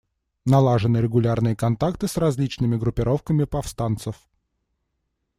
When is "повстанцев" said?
3.43-4.15